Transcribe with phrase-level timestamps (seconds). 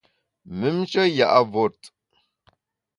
[0.59, 1.79] Mümnshe ya’ vot.